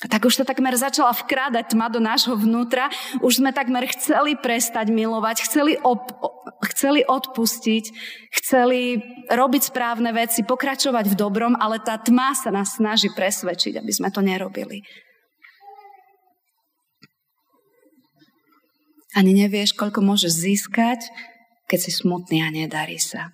Tak 0.04 0.26
už 0.26 0.42
sa 0.42 0.44
takmer 0.44 0.74
začala 0.74 1.14
vkrádať 1.14 1.72
tma 1.72 1.86
do 1.88 2.02
nášho 2.02 2.34
vnútra. 2.34 2.90
Už 3.22 3.40
sme 3.40 3.54
takmer 3.54 3.86
chceli 3.94 4.34
prestať 4.34 4.90
milovať, 4.90 5.46
chceli, 5.46 5.78
op- 5.80 6.18
chceli 6.66 7.06
odpustiť, 7.06 7.84
chceli 8.34 9.00
robiť 9.30 9.62
správne 9.70 10.10
veci, 10.10 10.42
pokračovať 10.42 11.08
v 11.08 11.14
dobrom, 11.14 11.54
ale 11.56 11.78
tá 11.78 11.96
tma 11.96 12.34
sa 12.34 12.50
nás 12.50 12.76
snaží 12.76 13.08
presvedčiť, 13.14 13.80
aby 13.80 13.92
sme 13.94 14.10
to 14.10 14.20
nerobili. 14.20 14.82
Ani 19.14 19.30
nevieš, 19.30 19.78
koľko 19.78 20.02
môžeš 20.02 20.32
získať, 20.34 21.06
keď 21.70 21.78
si 21.78 21.90
smutný 21.94 22.42
a 22.42 22.50
nedarí 22.50 22.98
sa. 22.98 23.30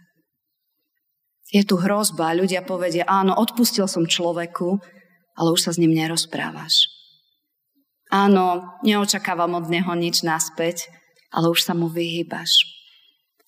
Je 1.50 1.66
tu 1.66 1.74
hrozba, 1.74 2.34
ľudia 2.38 2.62
povedia, 2.62 3.02
áno, 3.10 3.34
odpustil 3.34 3.90
som 3.90 4.06
človeku, 4.06 4.78
ale 5.34 5.48
už 5.50 5.66
sa 5.66 5.70
s 5.74 5.80
ním 5.82 5.94
nerozprávaš. 5.94 6.86
Áno, 8.10 8.78
neočakávam 8.82 9.54
od 9.58 9.70
neho 9.70 9.90
nič 9.94 10.22
naspäť, 10.26 10.90
ale 11.30 11.50
už 11.50 11.62
sa 11.62 11.74
mu 11.74 11.90
vyhýbaš. 11.90 12.66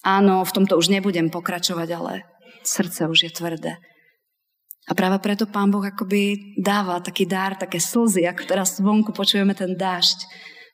Áno, 0.02 0.42
v 0.42 0.54
tomto 0.54 0.74
už 0.78 0.90
nebudem 0.90 1.30
pokračovať, 1.30 1.88
ale 1.94 2.26
srdce 2.66 3.06
už 3.06 3.18
je 3.26 3.30
tvrdé. 3.30 3.74
A 4.90 4.98
práve 4.98 5.22
preto 5.22 5.46
Pán 5.46 5.70
Boh 5.70 5.82
akoby 5.82 6.58
dáva 6.58 6.98
taký 6.98 7.22
dar, 7.22 7.54
také 7.54 7.78
slzy, 7.78 8.26
ako 8.26 8.42
teraz 8.50 8.82
zvonku 8.82 9.14
počujeme 9.14 9.54
ten 9.54 9.78
dážď. 9.78 10.26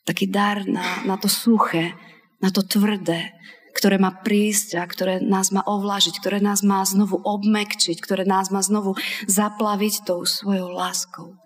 Taký 0.09 0.33
dar 0.33 0.65
na, 0.65 1.05
na 1.05 1.21
to 1.21 1.29
suché, 1.29 1.93
na 2.41 2.49
to 2.49 2.65
tvrdé, 2.65 3.29
ktoré 3.79 4.03
má 4.03 4.11
prísť 4.11 4.75
a 4.75 4.83
ktoré 4.83 5.23
nás 5.23 5.55
má 5.55 5.63
ovlážiť, 5.63 6.19
ktoré 6.19 6.43
nás 6.43 6.67
má 6.67 6.83
znovu 6.83 7.23
obmekčiť, 7.23 8.03
ktoré 8.03 8.27
nás 8.27 8.51
má 8.51 8.59
znovu 8.59 8.99
zaplaviť 9.31 10.03
tou 10.03 10.27
svojou 10.27 10.75
láskou. 10.75 11.39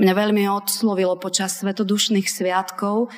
Mňa 0.00 0.12
veľmi 0.16 0.48
odslovilo 0.48 1.20
počas 1.20 1.60
svetodušných 1.60 2.24
sviatkov 2.24 3.12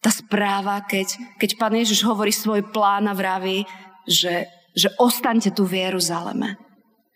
tá 0.00 0.08
správa, 0.08 0.80
keď, 0.88 1.36
keď 1.36 1.50
pán 1.60 1.74
Ježiš 1.76 2.06
hovorí 2.06 2.32
svoj 2.32 2.64
plán 2.72 3.10
a 3.10 3.14
vraví, 3.14 3.68
že, 4.08 4.48
že 4.72 4.88
ostaňte 4.96 5.52
tu 5.52 5.68
v 5.68 5.84
Jeruzaleme. 5.84 6.56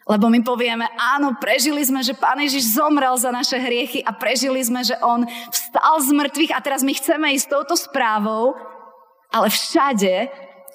Lebo 0.02 0.26
my 0.26 0.42
povieme, 0.42 0.90
áno, 0.98 1.38
prežili 1.38 1.78
sme, 1.86 2.02
že 2.02 2.18
Pán 2.18 2.42
Ježiš 2.42 2.74
zomrel 2.74 3.14
za 3.14 3.30
naše 3.30 3.54
hriechy 3.54 4.02
a 4.02 4.10
prežili 4.10 4.58
sme, 4.58 4.82
že 4.82 4.98
On 4.98 5.22
vstal 5.54 6.02
z 6.02 6.10
mŕtvych 6.10 6.52
a 6.58 6.58
teraz 6.58 6.82
my 6.82 6.90
chceme 6.90 7.30
ísť 7.38 7.46
touto 7.46 7.78
správou 7.78 8.58
ale 9.32 9.48
všade, 9.48 10.28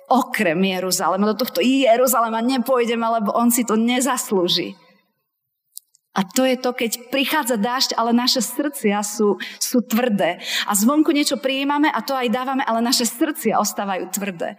okrem 0.10 0.58
Jeruzalema, 0.58 1.32
do 1.32 1.38
tohto 1.38 1.62
Jeruzalema 1.62 2.42
nepôjdeme, 2.42 3.06
lebo 3.22 3.32
on 3.38 3.54
si 3.54 3.64
to 3.64 3.78
nezaslúži. 3.78 4.74
A 6.18 6.26
to 6.26 6.42
je 6.50 6.58
to, 6.58 6.74
keď 6.74 7.14
prichádza 7.14 7.62
dážď, 7.62 7.94
ale 7.94 8.10
naše 8.10 8.42
srdcia 8.42 9.06
sú, 9.06 9.38
sú 9.62 9.86
tvrdé. 9.86 10.42
A 10.66 10.74
zvonku 10.74 11.14
niečo 11.14 11.38
prijímame 11.38 11.94
a 11.94 12.02
to 12.02 12.18
aj 12.18 12.34
dávame, 12.34 12.66
ale 12.66 12.82
naše 12.82 13.06
srdcia 13.06 13.62
ostávajú 13.62 14.10
tvrdé. 14.10 14.58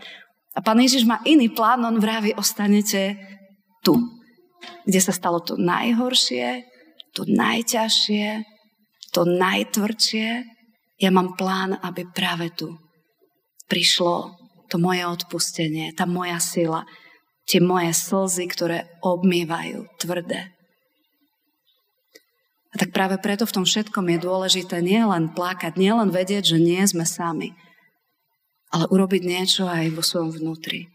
A 0.55 0.63
pán 0.63 0.79
Ježiš 0.79 1.03
má 1.03 1.19
iný 1.27 1.51
plán, 1.51 1.83
on 1.83 1.99
vraví, 1.99 2.31
ostanete 2.39 3.19
tu, 3.83 3.99
kde 4.87 5.01
sa 5.03 5.11
stalo 5.11 5.43
to 5.43 5.59
najhoršie, 5.59 6.63
to 7.11 7.27
najťažšie, 7.27 8.47
to 9.11 9.27
najtvrdšie. 9.27 10.47
Ja 11.03 11.11
mám 11.11 11.35
plán, 11.35 11.75
aby 11.83 12.07
práve 12.07 12.55
tu 12.55 12.71
prišlo 13.69 14.35
to 14.69 14.77
moje 14.77 15.05
odpustenie, 15.05 15.97
tá 15.97 16.05
moja 16.05 16.37
sila, 16.41 16.85
tie 17.49 17.61
moje 17.65 17.97
slzy, 17.97 18.45
ktoré 18.49 18.79
obmývajú 19.01 19.89
tvrdé. 19.97 20.53
A 22.69 22.75
tak 22.77 22.93
práve 22.93 23.17
preto 23.17 23.49
v 23.49 23.55
tom 23.57 23.65
všetkom 23.65 24.05
je 24.13 24.19
dôležité 24.21 24.85
nielen 24.85 25.33
plakať, 25.33 25.81
nielen 25.81 26.13
vedieť, 26.13 26.57
že 26.57 26.59
nie 26.61 26.85
sme 26.85 27.09
sami, 27.09 27.57
ale 28.69 28.85
urobiť 28.93 29.23
niečo 29.25 29.65
aj 29.65 29.89
vo 29.97 30.05
svojom 30.05 30.37
vnútri. 30.37 30.93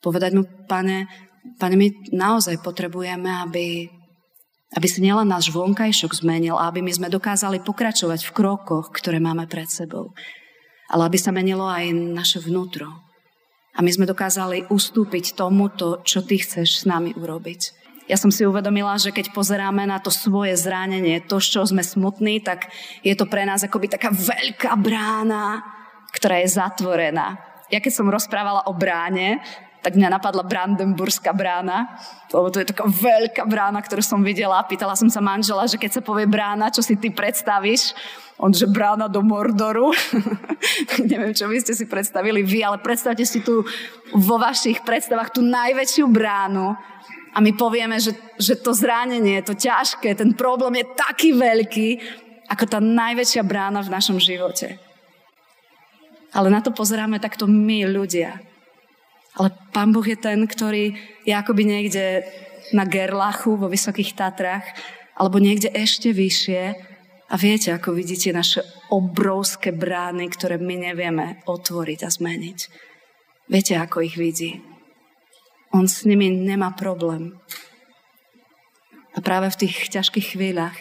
Povedať 0.00 0.32
mu, 0.32 0.48
pane, 0.64 1.04
pane, 1.60 1.76
my 1.76 1.92
naozaj 2.16 2.64
potrebujeme, 2.64 3.28
aby, 3.44 3.92
aby 4.72 4.86
si 4.88 5.04
nielen 5.04 5.28
náš 5.28 5.52
vonkajšok 5.52 6.24
zmenil, 6.24 6.56
aby 6.56 6.80
my 6.80 6.92
sme 6.96 7.12
dokázali 7.12 7.60
pokračovať 7.60 8.24
v 8.24 8.32
krokoch, 8.32 8.88
ktoré 8.88 9.20
máme 9.20 9.44
pred 9.44 9.68
sebou 9.68 10.16
ale 10.92 11.08
aby 11.08 11.18
sa 11.18 11.32
menilo 11.32 11.64
aj 11.64 11.88
naše 11.90 12.38
vnútro. 12.44 12.92
A 13.72 13.80
my 13.80 13.88
sme 13.88 14.04
dokázali 14.04 14.68
ustúpiť 14.68 15.32
tomuto, 15.32 16.04
čo 16.04 16.20
ty 16.20 16.36
chceš 16.36 16.84
s 16.84 16.86
nami 16.86 17.16
urobiť. 17.16 17.80
Ja 18.04 18.20
som 18.20 18.28
si 18.28 18.44
uvedomila, 18.44 19.00
že 19.00 19.08
keď 19.08 19.32
pozeráme 19.32 19.88
na 19.88 19.96
to 19.96 20.12
svoje 20.12 20.52
zranenie, 20.60 21.24
to, 21.24 21.40
z 21.40 21.56
čoho 21.56 21.64
sme 21.64 21.80
smutní, 21.80 22.44
tak 22.44 22.68
je 23.00 23.16
to 23.16 23.24
pre 23.24 23.48
nás 23.48 23.64
akoby 23.64 23.88
taká 23.88 24.12
veľká 24.12 24.76
brána, 24.76 25.64
ktorá 26.12 26.44
je 26.44 26.52
zatvorená. 26.52 27.40
Ja 27.72 27.80
keď 27.80 27.92
som 27.96 28.12
rozprávala 28.12 28.68
o 28.68 28.76
bráne, 28.76 29.40
tak 29.82 29.98
mňa 29.98 30.14
napadla 30.14 30.46
Brandenburská 30.46 31.34
brána, 31.34 31.98
lebo 32.30 32.54
to 32.54 32.62
je 32.62 32.70
taká 32.70 32.86
veľká 32.86 33.42
brána, 33.50 33.82
ktorú 33.82 33.98
som 33.98 34.22
videla. 34.22 34.62
Pýtala 34.62 34.94
som 34.94 35.10
sa 35.10 35.18
manžela, 35.18 35.66
že 35.66 35.74
keď 35.74 35.98
sa 35.98 36.02
povie 36.06 36.30
brána, 36.30 36.70
čo 36.70 36.86
si 36.86 36.94
ty 36.94 37.10
predstavíš? 37.10 37.92
On, 38.38 38.54
že 38.54 38.70
brána 38.70 39.10
do 39.10 39.26
Mordoru. 39.26 39.90
Neviem, 41.10 41.34
čo 41.34 41.50
by 41.50 41.58
ste 41.58 41.74
si 41.74 41.90
predstavili 41.90 42.46
vy, 42.46 42.62
ale 42.62 42.78
predstavte 42.78 43.26
si 43.26 43.42
tu 43.42 43.66
vo 44.14 44.36
vašich 44.38 44.86
predstavách 44.86 45.34
tú 45.34 45.42
najväčšiu 45.42 46.06
bránu 46.06 46.78
a 47.32 47.38
my 47.40 47.50
povieme, 47.56 47.96
že, 47.96 48.12
že 48.36 48.60
to 48.60 48.76
zranenie, 48.76 49.40
to 49.40 49.56
ťažké, 49.56 50.12
ten 50.12 50.36
problém 50.36 50.84
je 50.84 50.86
taký 50.94 51.32
veľký, 51.32 51.88
ako 52.52 52.64
tá 52.68 52.78
najväčšia 52.78 53.40
brána 53.40 53.80
v 53.80 53.92
našom 53.92 54.20
živote. 54.20 54.76
Ale 56.36 56.52
na 56.52 56.60
to 56.60 56.72
pozeráme 56.72 57.16
takto 57.16 57.48
my, 57.48 57.88
ľudia. 57.88 58.51
Ale 59.40 59.48
Pán 59.72 59.96
Boh 59.96 60.04
je 60.04 60.18
ten, 60.18 60.44
ktorý 60.44 60.92
je 61.24 61.32
akoby 61.32 61.64
niekde 61.64 62.26
na 62.76 62.84
Gerlachu 62.84 63.56
vo 63.56 63.68
Vysokých 63.68 64.12
Tatrách 64.12 64.66
alebo 65.16 65.40
niekde 65.40 65.72
ešte 65.72 66.12
vyššie 66.12 66.62
a 67.32 67.34
viete, 67.40 67.72
ako 67.72 67.96
vidíte 67.96 68.28
naše 68.32 68.60
obrovské 68.92 69.72
brány, 69.72 70.28
ktoré 70.28 70.60
my 70.60 70.92
nevieme 70.92 71.40
otvoriť 71.48 72.00
a 72.04 72.12
zmeniť. 72.12 72.58
Viete, 73.48 73.80
ako 73.80 74.04
ich 74.04 74.20
vidí. 74.20 74.60
On 75.72 75.88
s 75.88 76.04
nimi 76.04 76.28
nemá 76.28 76.76
problém. 76.76 77.40
A 79.16 79.24
práve 79.24 79.48
v 79.52 79.60
tých 79.64 79.88
ťažkých 79.92 80.36
chvíľach 80.36 80.76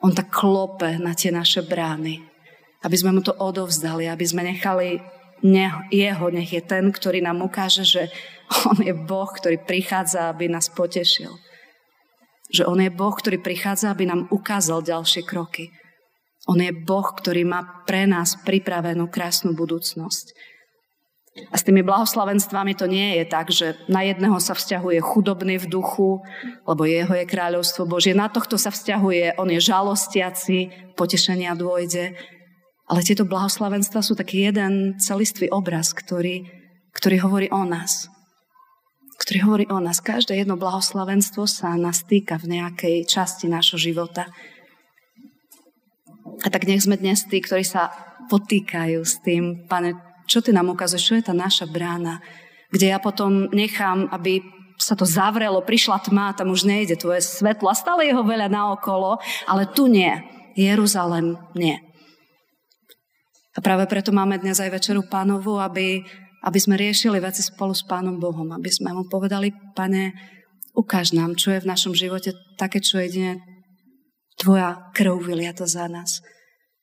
on 0.00 0.12
tak 0.12 0.32
klope 0.32 1.00
na 1.00 1.16
tie 1.16 1.32
naše 1.32 1.64
brány, 1.64 2.20
aby 2.84 2.96
sme 2.96 3.16
mu 3.16 3.20
to 3.24 3.32
odovzdali, 3.36 4.08
aby 4.08 4.24
sme 4.24 4.44
nechali 4.44 5.00
ne, 5.42 5.72
jeho, 5.90 6.30
nech 6.30 6.52
je 6.52 6.62
ten, 6.62 6.92
ktorý 6.92 7.24
nám 7.24 7.42
ukáže, 7.42 7.82
že 7.82 8.02
on 8.70 8.78
je 8.84 8.94
Boh, 8.94 9.26
ktorý 9.26 9.58
prichádza, 9.64 10.30
aby 10.30 10.46
nás 10.52 10.68
potešil. 10.70 11.32
Že 12.52 12.68
on 12.68 12.78
je 12.84 12.90
Boh, 12.92 13.14
ktorý 13.16 13.40
prichádza, 13.40 13.90
aby 13.90 14.06
nám 14.06 14.28
ukázal 14.30 14.84
ďalšie 14.84 15.24
kroky. 15.24 15.72
On 16.44 16.60
je 16.60 16.70
Boh, 16.70 17.08
ktorý 17.08 17.48
má 17.48 17.84
pre 17.88 18.04
nás 18.04 18.36
pripravenú 18.44 19.08
krásnu 19.08 19.56
budúcnosť. 19.56 20.36
A 21.50 21.58
s 21.58 21.66
tými 21.66 21.82
blahoslavenstvami 21.82 22.78
to 22.78 22.86
nie 22.86 23.18
je 23.18 23.24
tak, 23.26 23.50
že 23.50 23.74
na 23.90 24.06
jedného 24.06 24.38
sa 24.38 24.54
vzťahuje 24.54 25.02
chudobný 25.02 25.58
v 25.58 25.66
duchu, 25.66 26.22
lebo 26.62 26.86
jeho 26.86 27.10
je 27.10 27.26
kráľovstvo 27.26 27.90
Božie. 27.90 28.14
Na 28.14 28.30
tohto 28.30 28.54
sa 28.54 28.70
vzťahuje, 28.70 29.34
on 29.42 29.50
je 29.50 29.58
žalostiaci, 29.58 30.58
potešenia 30.94 31.58
dôjde. 31.58 32.14
Ale 32.84 33.00
tieto 33.00 33.24
blahoslavenstva 33.24 34.04
sú 34.04 34.12
taký 34.12 34.44
jeden 34.52 35.00
celistvý 35.00 35.48
obraz, 35.48 35.96
ktorý, 35.96 36.44
ktorý 36.92 37.16
hovorí 37.24 37.48
o 37.48 37.64
nás. 37.64 38.12
Ktorý 39.16 39.38
hovorí 39.48 39.64
o 39.72 39.80
nás. 39.80 40.04
Každé 40.04 40.36
jedno 40.36 40.60
blahoslavenstvo 40.60 41.48
sa 41.48 41.72
nás 41.80 42.04
týka 42.04 42.36
v 42.36 42.60
nejakej 42.60 43.08
časti 43.08 43.48
nášho 43.48 43.80
života. 43.80 44.28
A 46.44 46.52
tak 46.52 46.68
nech 46.68 46.84
sme 46.84 47.00
dnes 47.00 47.24
tí, 47.24 47.40
ktorí 47.40 47.64
sa 47.64 47.88
potýkajú 48.28 49.00
s 49.00 49.16
tým, 49.24 49.64
pane, 49.64 49.96
čo 50.28 50.44
ty 50.44 50.52
nám 50.52 50.72
ukazuješ, 50.72 51.04
čo 51.08 51.16
je 51.16 51.24
tá 51.24 51.34
naša 51.36 51.64
brána, 51.64 52.20
kde 52.68 52.92
ja 52.92 52.98
potom 53.00 53.48
nechám, 53.52 54.12
aby 54.12 54.44
sa 54.76 54.98
to 54.98 55.06
zavrelo, 55.06 55.62
prišla 55.62 56.02
tma, 56.02 56.34
tam 56.34 56.50
už 56.50 56.66
nejde 56.66 56.98
tvoje 56.98 57.22
svetlo 57.22 57.70
a 57.70 57.78
stále 57.78 58.10
jeho 58.10 58.26
veľa 58.26 58.50
naokolo, 58.50 59.22
ale 59.46 59.70
tu 59.70 59.86
nie. 59.86 60.10
Jeruzalem 60.58 61.38
nie. 61.54 61.78
A 63.54 63.62
práve 63.62 63.86
preto 63.86 64.10
máme 64.10 64.42
dnes 64.42 64.58
aj 64.58 64.74
večeru 64.74 65.06
pánovu, 65.06 65.62
aby, 65.62 66.02
aby 66.42 66.58
sme 66.58 66.74
riešili 66.74 67.22
veci 67.22 67.38
spolu 67.38 67.70
s 67.70 67.86
pánom 67.86 68.18
Bohom, 68.18 68.50
aby 68.50 68.66
sme 68.66 68.90
mu 68.90 69.06
povedali, 69.06 69.54
pane, 69.78 70.10
ukáž 70.74 71.14
nám, 71.14 71.38
čo 71.38 71.54
je 71.54 71.62
v 71.62 71.70
našom 71.70 71.94
živote 71.94 72.34
také, 72.58 72.82
čo 72.82 72.98
jedine 72.98 73.38
tvoja 74.34 74.90
krv 74.90 75.22
vyliata 75.22 75.70
za 75.70 75.86
nás 75.86 76.18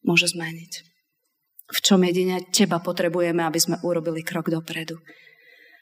môže 0.08 0.32
zmeniť. 0.32 0.88
V 1.72 1.80
čom 1.84 2.00
jedine 2.08 2.40
teba 2.56 2.80
potrebujeme, 2.80 3.44
aby 3.44 3.60
sme 3.60 3.80
urobili 3.84 4.24
krok 4.24 4.48
dopredu. 4.48 4.96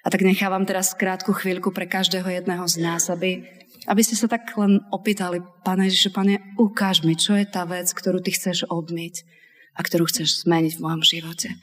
A 0.02 0.10
tak 0.10 0.26
nechávam 0.26 0.66
teraz 0.66 0.98
krátku 0.98 1.38
chvíľku 1.38 1.70
pre 1.70 1.86
každého 1.86 2.26
jedného 2.26 2.66
z 2.66 2.82
nás, 2.82 3.14
aby, 3.14 3.46
aby 3.86 4.02
ste 4.02 4.18
sa 4.18 4.26
tak 4.26 4.50
len 4.58 4.82
opýtali, 4.90 5.38
Pane 5.62 5.86
Ježišu, 5.86 6.10
Pane, 6.18 6.58
ukáž 6.58 7.06
mi, 7.06 7.14
čo 7.14 7.38
je 7.38 7.46
tá 7.46 7.62
vec, 7.70 7.94
ktorú 7.94 8.26
Ty 8.26 8.32
chceš 8.34 8.66
obmyť 8.66 9.39
a 9.80 9.82
ktorú 9.82 10.12
chceš 10.12 10.44
zmeniť 10.44 10.76
v 10.76 10.84
mojom 10.84 11.02
živote. 11.08 11.56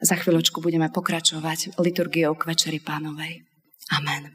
Za 0.00 0.16
chvíľočku 0.16 0.64
budeme 0.64 0.88
pokračovať 0.88 1.76
liturgiou 1.76 2.32
k 2.32 2.48
Večeri 2.48 2.80
Pánovej. 2.80 3.44
Amen. 3.92 4.32